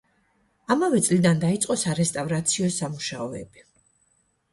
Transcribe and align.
ამავე 0.75 1.01
წლიდან 1.07 1.43
დაიწყო 1.43 1.77
სარესტავრაციო 1.81 2.71
სამუშაოები. 2.77 3.67